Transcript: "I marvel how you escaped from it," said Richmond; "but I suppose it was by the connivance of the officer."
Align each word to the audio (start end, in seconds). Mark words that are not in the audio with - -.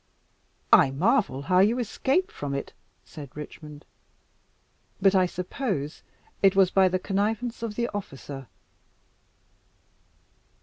"I 0.73 0.89
marvel 0.89 1.43
how 1.43 1.59
you 1.59 1.77
escaped 1.77 2.31
from 2.31 2.55
it," 2.55 2.73
said 3.05 3.37
Richmond; 3.37 3.85
"but 4.99 5.13
I 5.13 5.27
suppose 5.27 6.01
it 6.41 6.55
was 6.55 6.71
by 6.71 6.87
the 6.87 6.97
connivance 6.97 7.61
of 7.61 7.75
the 7.75 7.87
officer." 7.89 8.47